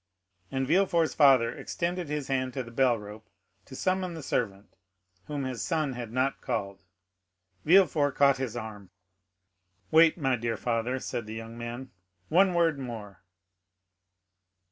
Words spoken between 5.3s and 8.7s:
his son had not called. Villefort caught his